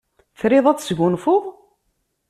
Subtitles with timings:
[0.39, 1.43] Triḍ ad tesgunfuḍ?